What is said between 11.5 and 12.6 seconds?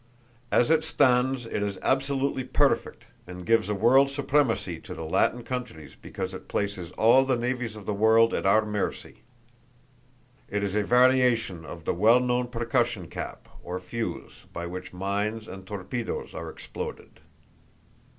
of the well known